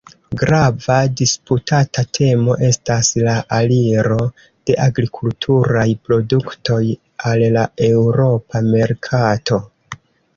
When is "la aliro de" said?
3.27-4.77